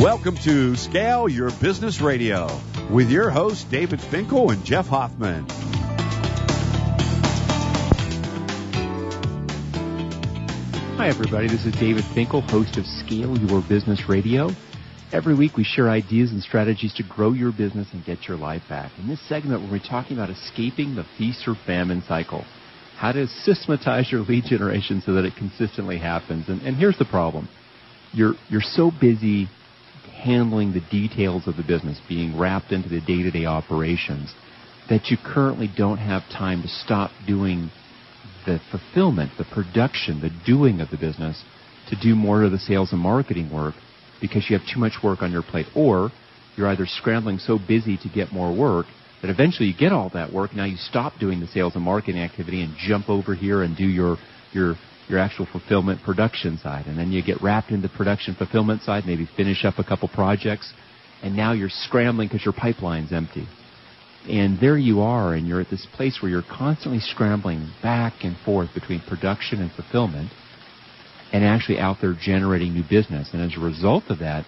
[0.00, 2.48] Welcome to Scale Your Business Radio
[2.90, 5.44] with your hosts David Finkel and Jeff Hoffman.
[10.96, 11.48] Hi, everybody.
[11.48, 14.48] This is David Finkel, host of Scale Your Business Radio.
[15.12, 18.62] Every week we share ideas and strategies to grow your business and get your life
[18.70, 18.92] back.
[18.98, 22.46] In this segment, we're talking about escaping the feast or famine cycle.
[22.96, 26.48] How to systematize your lead generation so that it consistently happens.
[26.48, 27.50] And, and here's the problem.
[28.14, 29.50] You're, you're so busy
[30.20, 34.34] handling the details of the business, being wrapped into the day-to-day operations,
[34.88, 37.70] that you currently don't have time to stop doing
[38.46, 41.42] the fulfillment, the production, the doing of the business
[41.88, 43.74] to do more of the sales and marketing work
[44.20, 45.66] because you have too much work on your plate.
[45.74, 46.10] Or
[46.56, 48.86] you're either scrambling so busy to get more work
[49.22, 50.54] that eventually you get all that work.
[50.54, 53.86] Now you stop doing the sales and marketing activity and jump over here and do
[53.86, 54.16] your,
[54.52, 54.76] your,
[55.10, 56.86] your actual fulfillment production side.
[56.86, 60.72] And then you get wrapped into production fulfillment side, maybe finish up a couple projects.
[61.22, 63.46] And now you're scrambling because your pipeline's empty.
[64.28, 68.36] And there you are, and you're at this place where you're constantly scrambling back and
[68.44, 70.30] forth between production and fulfillment
[71.32, 73.30] and actually out there generating new business.
[73.32, 74.44] And as a result of that,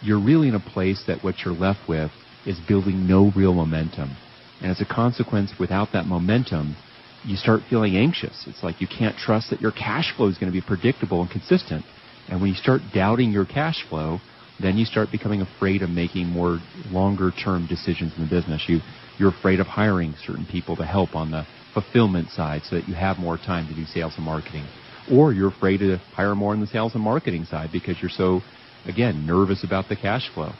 [0.00, 2.10] you're really in a place that what you're left with
[2.46, 4.16] is building no real momentum.
[4.60, 6.76] And as a consequence, without that momentum,
[7.24, 8.44] you start feeling anxious.
[8.46, 11.30] It's like you can't trust that your cash flow is going to be predictable and
[11.30, 11.84] consistent.
[12.28, 14.18] And when you start doubting your cash flow,
[14.60, 16.58] then you start becoming afraid of making more
[16.90, 18.64] longer term decisions in the business.
[18.68, 18.80] You,
[19.18, 22.94] you're afraid of hiring certain people to help on the fulfillment side so that you
[22.94, 24.66] have more time to do sales and marketing.
[25.10, 28.40] Or you're afraid to hire more on the sales and marketing side because you're so,
[28.86, 30.52] again, nervous about the cash flow.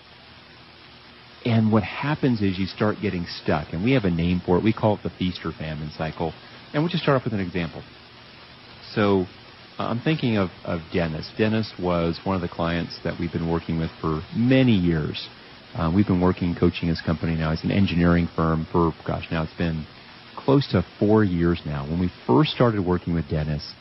[1.44, 3.72] And what happens is you start getting stuck.
[3.72, 4.64] And we have a name for it.
[4.64, 6.32] We call it the feast or famine cycle.
[6.72, 7.82] And we'll just start off with an example.
[8.94, 9.26] So
[9.78, 11.30] uh, I'm thinking of, of Dennis.
[11.36, 15.28] Dennis was one of the clients that we've been working with for many years.
[15.74, 17.52] Uh, we've been working, coaching his company now.
[17.52, 19.86] It's an engineering firm for, gosh, now it's been
[20.36, 21.88] close to four years now.
[21.88, 23.72] When we first started working with Dennis,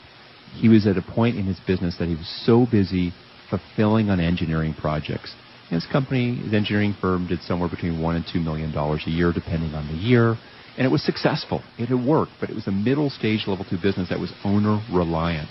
[0.55, 3.13] he was at a point in his business that he was so busy
[3.49, 5.35] fulfilling on engineering projects.
[5.71, 9.31] His company, his engineering firm, did somewhere between one and two million dollars a year,
[9.31, 10.35] depending on the year.
[10.77, 11.63] And it was successful.
[11.77, 14.81] It had worked, but it was a middle stage level two business that was owner
[14.91, 15.49] reliant.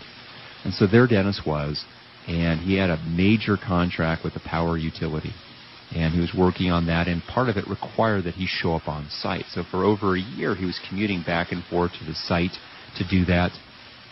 [0.64, 1.84] And so there Dennis was,
[2.28, 5.32] and he had a major contract with a power utility.
[5.94, 8.88] And he was working on that, and part of it required that he show up
[8.88, 9.46] on site.
[9.50, 12.52] So for over a year, he was commuting back and forth to the site
[12.98, 13.52] to do that.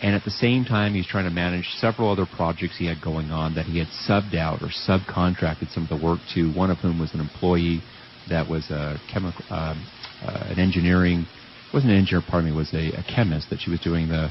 [0.01, 3.01] And at the same time, he was trying to manage several other projects he had
[3.01, 6.51] going on that he had subbed out or subcontracted some of the work to.
[6.53, 7.81] One of whom was an employee
[8.29, 9.85] that was a chemical, um,
[10.23, 11.25] uh, an engineering,
[11.73, 14.29] wasn't an engineer, pardon me, was a, a chemist that she was doing the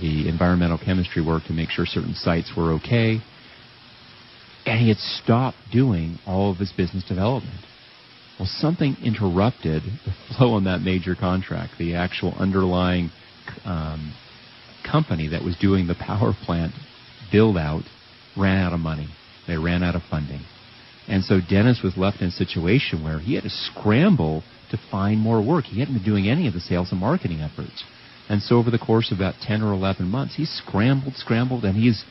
[0.00, 3.20] the environmental chemistry work to make sure certain sites were okay.
[4.64, 7.60] And he had stopped doing all of his business development.
[8.38, 11.74] Well, something interrupted the flow on that major contract.
[11.78, 13.10] The actual underlying
[13.64, 14.14] um,
[14.90, 16.72] company that was doing the power plant
[17.30, 17.82] build out
[18.36, 19.08] ran out of money.
[19.46, 20.40] They ran out of funding.
[21.08, 25.20] And so Dennis was left in a situation where he had to scramble to find
[25.20, 25.64] more work.
[25.64, 27.84] He hadn't been doing any of the sales and marketing efforts.
[28.28, 31.76] And so over the course of about 10 or 11 months, he scrambled, scrambled, and
[31.76, 32.04] he's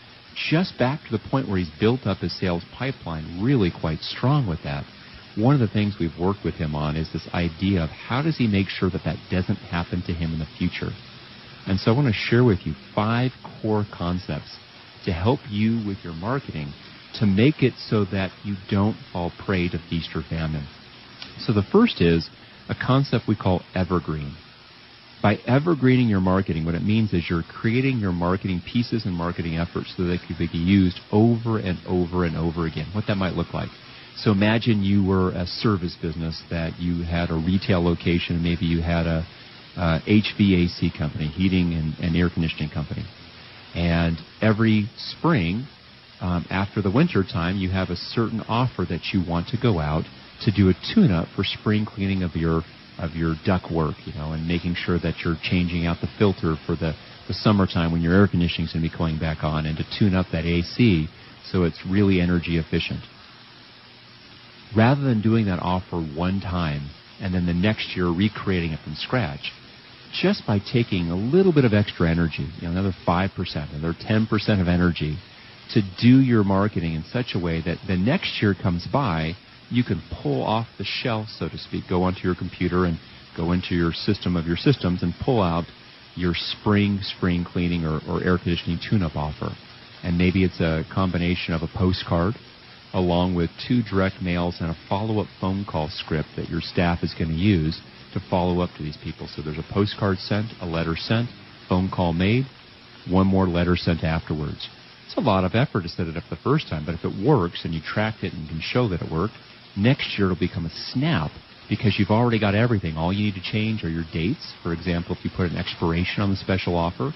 [0.50, 4.48] just back to the point where he's built up his sales pipeline really quite strong
[4.48, 4.84] with that.
[5.38, 8.38] One of the things we've worked with him on is this idea of how does
[8.38, 10.92] he make sure that that doesn't happen to him in the future.
[11.68, 14.58] And so I want to share with you five core concepts
[15.06, 16.74] to help you with your marketing
[17.16, 20.68] to make it so that you don't fall prey to feast or famine.
[21.40, 22.30] So the first is
[22.70, 24.36] a concept we call evergreen.
[25.22, 29.58] By evergreening your marketing, what it means is you're creating your marketing pieces and marketing
[29.58, 32.88] efforts so that they can be used over and over and over again.
[32.94, 33.70] What that might look like.
[34.18, 38.82] So imagine you were a service business that you had a retail location, maybe you
[38.82, 39.26] had a
[39.78, 43.06] uh, HVAC company, heating and, and, air conditioning company.
[43.74, 45.66] And every spring,
[46.20, 49.80] um, after the winter time, you have a certain offer that you want to go
[49.80, 50.04] out
[50.44, 52.64] to do a tune-up for spring cleaning of your
[53.00, 56.56] of your duct work, you know, and making sure that you're changing out the filter
[56.68, 56.94] for the,
[57.28, 59.84] the summertime when your air conditioning is going to be going back on, and to
[59.98, 61.08] tune up that AC
[61.46, 63.02] so it's really energy efficient.
[64.76, 66.90] Rather than doing that offer one time
[67.20, 69.52] and then the next year recreating it from scratch,
[70.14, 74.62] just by taking a little bit of extra energy, you know, another 5%, another 10%
[74.62, 75.18] of energy
[75.74, 79.34] to do your marketing in such a way that the next year comes by,
[79.70, 83.00] you can pull off the shelf, so to speak, go onto your computer and
[83.38, 85.64] go into your system of your systems and pull out
[86.16, 89.56] your spring, spring cleaning or, or air conditioning tune-up offer.
[90.04, 92.34] And maybe it's a combination of a postcard
[92.94, 97.14] along with two direct mails and a follow-up phone call script that your staff is
[97.18, 97.80] going to use
[98.14, 99.28] to follow up to these people.
[99.28, 101.30] So there's a postcard sent, a letter sent,
[101.70, 102.46] phone call made,
[103.10, 104.68] one more letter sent afterwards.
[105.06, 107.26] It's a lot of effort to set it up the first time, but if it
[107.26, 109.34] works and you tracked it and can show that it worked,
[109.76, 111.32] next year it'll become a snap
[111.70, 112.98] because you've already got everything.
[112.98, 114.54] All you need to change are your dates.
[114.64, 117.12] For example, if you put an expiration on the special offer,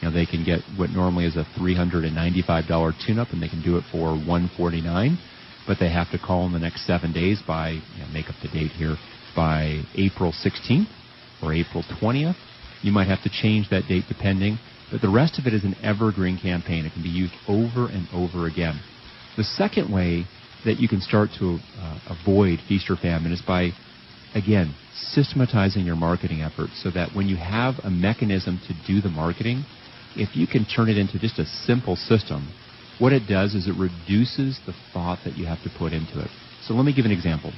[0.00, 3.76] you know, they can get what normally is a $395 tune-up and they can do
[3.76, 5.18] it for 149
[5.66, 8.34] but they have to call in the next seven days by, you know, make up
[8.42, 8.96] the date here,
[9.34, 10.88] by April 16th
[11.42, 12.36] or April 20th.
[12.82, 14.58] You might have to change that date depending,
[14.90, 16.86] but the rest of it is an evergreen campaign.
[16.86, 18.80] It can be used over and over again.
[19.36, 20.24] The second way
[20.64, 23.70] that you can start to uh, avoid feast or famine is by,
[24.34, 29.08] again, systematizing your marketing efforts so that when you have a mechanism to do the
[29.08, 29.64] marketing,
[30.16, 32.52] if you can turn it into just a simple system,
[32.98, 36.28] what it does is it reduces the thought that you have to put into it.
[36.62, 37.52] So let me give an example.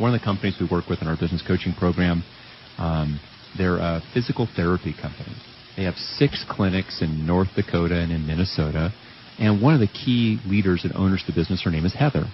[0.00, 2.24] One of the companies we work with in our business coaching program,
[2.78, 3.20] um,
[3.58, 5.34] they're a physical therapy company.
[5.76, 8.94] They have six clinics in North Dakota and in Minnesota.
[9.38, 12.24] And one of the key leaders and owners of the business, her name is Heather.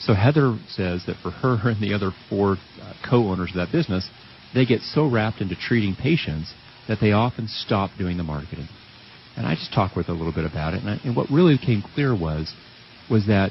[0.00, 4.08] So Heather says that for her and the other four uh, co-owners of that business,
[4.54, 6.52] they get so wrapped into treating patients
[6.88, 8.68] that they often stop doing the marketing.
[9.34, 11.30] And I just talked with her a little bit about it, and, I, and what
[11.30, 12.52] really became clear was
[13.08, 13.50] was that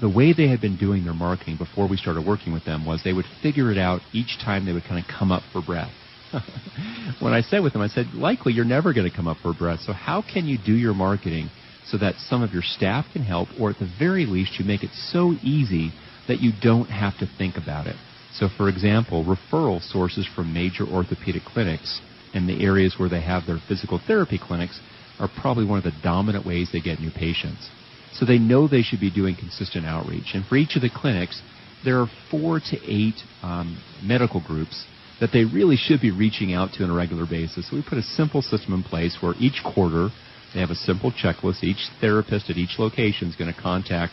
[0.00, 3.02] the way they had been doing their marketing before we started working with them was
[3.02, 5.92] they would figure it out each time they would kind of come up for breath.
[7.20, 9.54] when I said with them, I said, likely you're never going to come up for
[9.54, 9.80] breath.
[9.80, 11.48] So how can you do your marketing
[11.86, 14.82] so that some of your staff can help, or at the very least, you make
[14.82, 15.92] it so easy
[16.28, 17.96] that you don't have to think about it?
[18.34, 22.00] So, for example, referral sources from major orthopedic clinics
[22.34, 24.78] in the areas where they have their physical therapy clinics
[25.18, 27.70] are probably one of the dominant ways they get new patients.
[28.18, 30.32] So they know they should be doing consistent outreach.
[30.34, 31.42] And for each of the clinics,
[31.84, 34.86] there are four to eight um, medical groups
[35.20, 37.68] that they really should be reaching out to on a regular basis.
[37.70, 40.08] So we put a simple system in place where each quarter
[40.54, 41.62] they have a simple checklist.
[41.62, 44.12] Each therapist at each location is going to contact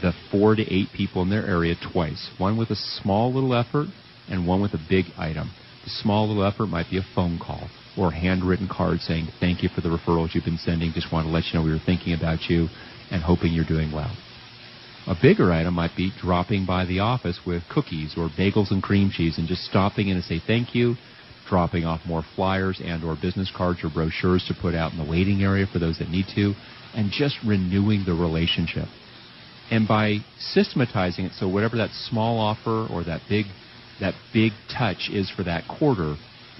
[0.00, 2.30] the four to eight people in their area twice.
[2.38, 3.88] One with a small little effort
[4.28, 5.50] and one with a big item.
[5.84, 7.68] The small little effort might be a phone call
[7.98, 10.92] or a handwritten card saying thank you for the referrals you've been sending.
[10.92, 12.68] Just want to let you know we were thinking about you
[13.10, 14.14] and hoping you're doing well.
[15.06, 19.10] A bigger item might be dropping by the office with cookies or bagels and cream
[19.10, 20.94] cheese and just stopping in to say thank you,
[21.48, 25.10] dropping off more flyers and or business cards or brochures to put out in the
[25.10, 26.54] waiting area for those that need to,
[26.94, 28.86] and just renewing the relationship.
[29.70, 33.46] And by systematizing it so whatever that small offer or that big
[34.00, 36.16] that big touch is for that quarter,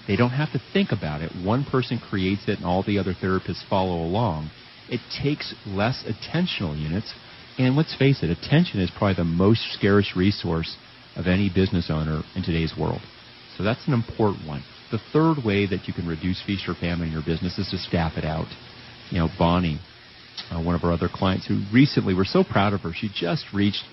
[0.06, 1.32] they don't have to think about it.
[1.43, 4.50] One person creates it and all the other therapists follow along.
[4.90, 7.14] It takes less attentional units.
[7.58, 10.76] And let's face it, attention is probably the most scarce resource
[11.16, 13.00] of any business owner in today's world.
[13.56, 14.64] So that's an important one.
[14.90, 17.78] The third way that you can reduce feast or famine in your business is to
[17.78, 18.46] staff it out.
[19.10, 19.78] You know, Bonnie,
[20.50, 23.44] uh, one of our other clients who recently, we're so proud of her, she just
[23.54, 23.84] reached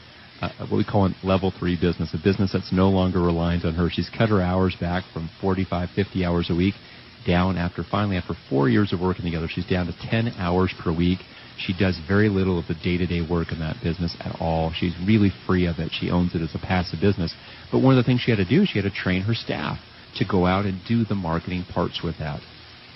[0.42, 3.74] uh, what we call a level three business, a business that's no longer reliant on
[3.76, 3.90] her.
[3.92, 6.76] She's cut her hours back from 45, 50 hours a week
[7.26, 10.94] down after finally, after four years of working together, she's down to 10 hours per
[10.94, 11.20] week.
[11.58, 14.72] She does very little of the day-to-day work in that business at all.
[14.76, 15.92] She's really free of it.
[15.92, 17.34] She owns it as a passive business.
[17.72, 19.80] But one of the things she had to do, she had to train her staff
[20.18, 22.42] to go out and do the marketing parts with that.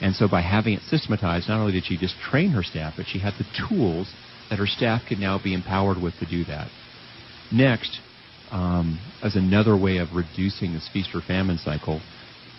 [0.02, 3.06] And so by having it systematized, not only did she just train her staff, but
[3.08, 4.12] she had the tools
[4.50, 6.70] that her staff could now be empowered with to do that.
[7.52, 8.00] Next,
[8.52, 12.02] um, as another way of reducing this feast or famine cycle,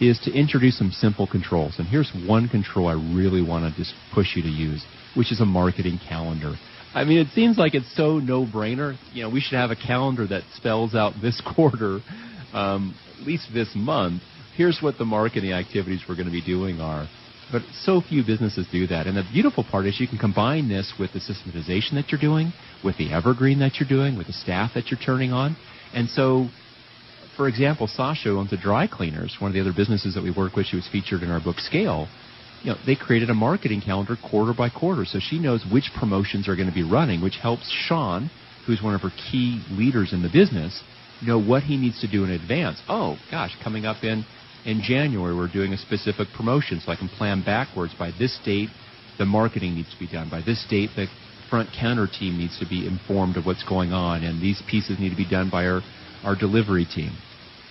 [0.02, 1.76] is to introduce some simple controls.
[1.78, 4.85] And here's one control I really want to just push you to use,
[5.16, 6.54] which is a marketing calendar.
[6.94, 8.97] I mean, it seems like it's so no-brainer.
[9.12, 12.00] You know, we should have a calendar that spells out this quarter,
[12.52, 14.23] um, at least this month.
[14.56, 17.09] Here's what the marketing activities we're going to be doing are.
[17.52, 19.06] But so few businesses do that.
[19.06, 22.52] And the beautiful part is you can combine this with the systematization that you're doing,
[22.82, 25.56] with the evergreen that you're doing, with the staff that you're turning on.
[25.94, 26.49] And so,
[27.42, 30.54] for example, Sasha owns the dry cleaners, one of the other businesses that we work
[30.54, 30.66] with.
[30.66, 32.06] She was featured in our book Scale.
[32.62, 36.46] You know, they created a marketing calendar quarter by quarter, so she knows which promotions
[36.46, 38.30] are going to be running, which helps Sean,
[38.64, 40.84] who's one of her key leaders in the business,
[41.20, 42.80] know what he needs to do in advance.
[42.88, 44.25] Oh, gosh, coming up in
[44.64, 47.92] in January we're doing a specific promotion, so I can plan backwards.
[47.99, 48.68] By this date,
[49.18, 50.30] the marketing needs to be done.
[50.30, 51.08] By this date, the
[51.50, 55.11] front counter team needs to be informed of what's going on, and these pieces need
[55.11, 55.80] to be done by our,
[56.22, 57.11] our delivery team.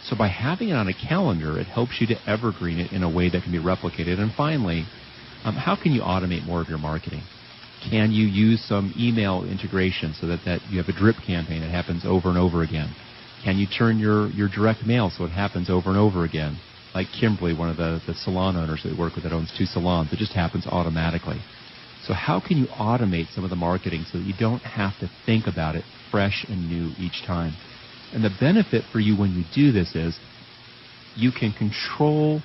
[0.04, 3.10] So by having it on a calendar, it helps you to evergreen it in a
[3.10, 4.20] way that can be replicated.
[4.20, 4.86] And finally,
[5.44, 7.24] um, how can you automate more of your marketing?
[7.90, 11.72] Can you use some email integration so that, that you have a drip campaign that
[11.72, 12.94] happens over and over again?
[13.44, 16.60] Can you turn your, your direct mail so it happens over and over again?
[16.94, 19.66] Like Kimberly, one of the, the salon owners that we work with that owns two
[19.66, 21.42] salons, it just happens automatically.
[22.06, 25.10] So how can you automate some of the marketing so that you don't have to
[25.26, 27.54] think about it fresh and new each time?
[28.14, 30.18] And the benefit for you when you do this is
[31.16, 32.42] you can control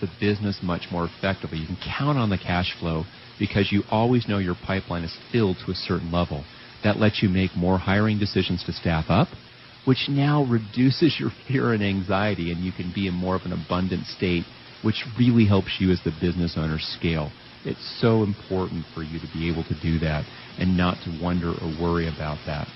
[0.00, 1.58] the business much more effectively.
[1.58, 3.04] You can count on the cash flow
[3.38, 6.44] because you always know your pipeline is filled to a certain level.
[6.84, 9.28] That lets you make more hiring decisions to staff up,
[9.86, 13.52] which now reduces your fear and anxiety, and you can be in more of an
[13.52, 14.44] abundant state,
[14.82, 17.30] which really helps you as the business owner scale.
[17.64, 20.24] It's so important for you to be able to do that
[20.58, 22.68] and not to wonder or worry about that.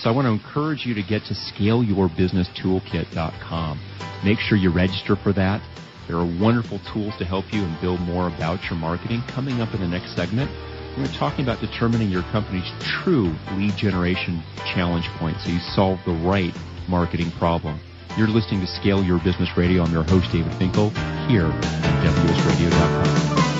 [0.00, 3.80] So I want to encourage you to get to scaleyourbusinesstoolkit.com.
[4.24, 5.60] Make sure you register for that.
[6.08, 9.20] There are wonderful tools to help you and build more about your marketing.
[9.28, 10.50] Coming up in the next segment,
[10.96, 14.42] we're talking about determining your company's true lead generation
[14.74, 16.54] challenge point so you solve the right
[16.88, 17.78] marketing problem.
[18.16, 19.84] You're listening to Scale Your Business Radio.
[19.84, 20.88] I'm your host, David Finkel,
[21.28, 23.59] here at WSRadio.com.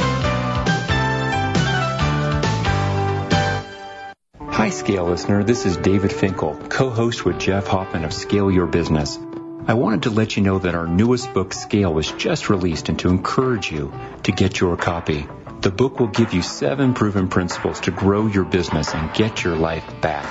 [4.60, 5.42] Hi, Scale listener.
[5.42, 9.18] This is David Finkel, co-host with Jeff Hoffman of Scale Your Business.
[9.66, 12.98] I wanted to let you know that our newest book, Scale, was just released and
[12.98, 13.90] to encourage you
[14.24, 15.26] to get your copy.
[15.62, 19.56] The book will give you seven proven principles to grow your business and get your
[19.56, 20.28] life back.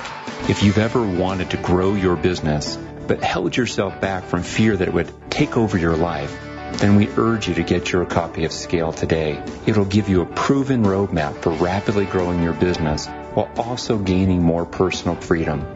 [0.48, 4.86] If you've ever wanted to grow your business, but held yourself back from fear that
[4.86, 6.38] it would take over your life,
[6.74, 9.42] then we urge you to get your copy of Scale today.
[9.66, 14.66] It'll give you a proven roadmap for rapidly growing your business while also gaining more
[14.66, 15.66] personal freedom.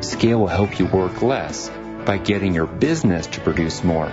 [0.00, 1.70] Scale will help you work less
[2.04, 4.12] by getting your business to produce more.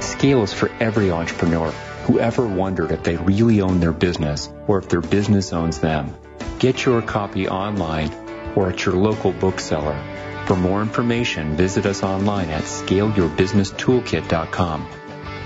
[0.00, 1.70] Scale is for every entrepreneur
[2.06, 6.14] who ever wondered if they really own their business or if their business owns them.
[6.58, 8.12] Get your copy online
[8.54, 9.96] or at your local bookseller.
[10.46, 14.88] For more information, visit us online at scaleyourbusinesstoolkit.com.